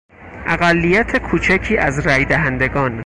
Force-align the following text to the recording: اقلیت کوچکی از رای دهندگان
اقلیت 0.45 1.17
کوچکی 1.17 1.77
از 1.77 1.99
رای 1.99 2.25
دهندگان 2.25 2.99